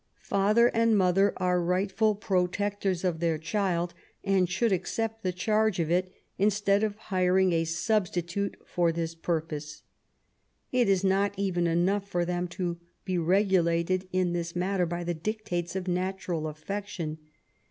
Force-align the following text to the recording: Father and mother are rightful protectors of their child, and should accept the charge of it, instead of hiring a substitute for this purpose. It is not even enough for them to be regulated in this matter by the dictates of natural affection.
Father 0.23 0.69
and 0.69 0.97
mother 0.97 1.31
are 1.37 1.61
rightful 1.61 2.15
protectors 2.15 3.03
of 3.03 3.19
their 3.19 3.37
child, 3.37 3.93
and 4.23 4.49
should 4.49 4.71
accept 4.71 5.21
the 5.21 5.31
charge 5.31 5.79
of 5.79 5.91
it, 5.91 6.11
instead 6.39 6.83
of 6.83 6.95
hiring 7.13 7.53
a 7.53 7.65
substitute 7.65 8.57
for 8.65 8.91
this 8.91 9.13
purpose. 9.13 9.83
It 10.71 10.89
is 10.89 11.03
not 11.03 11.37
even 11.37 11.67
enough 11.67 12.07
for 12.09 12.25
them 12.25 12.47
to 12.47 12.79
be 13.05 13.19
regulated 13.19 14.07
in 14.11 14.33
this 14.33 14.55
matter 14.55 14.87
by 14.87 15.03
the 15.03 15.13
dictates 15.13 15.75
of 15.75 15.87
natural 15.87 16.47
affection. 16.47 17.19